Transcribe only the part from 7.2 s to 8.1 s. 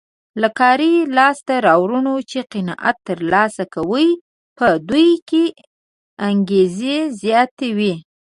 زیاتوي.